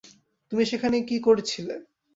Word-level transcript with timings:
তুমি 0.51 0.63
সেখানে 0.65 0.97
কী 1.01 1.17
করছিলে? 1.19 1.75